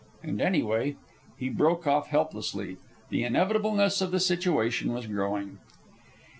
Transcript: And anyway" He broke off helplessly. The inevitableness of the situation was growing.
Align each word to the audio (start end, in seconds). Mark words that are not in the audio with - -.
And 0.23 0.41
anyway" 0.41 0.95
He 1.37 1.47
broke 1.49 1.85
off 1.85 2.07
helplessly. 2.07 2.77
The 3.11 3.23
inevitableness 3.23 4.01
of 4.01 4.09
the 4.09 4.19
situation 4.19 4.93
was 4.93 5.05
growing. 5.05 5.59